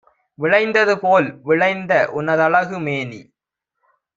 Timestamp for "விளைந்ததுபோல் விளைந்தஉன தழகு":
0.39-2.79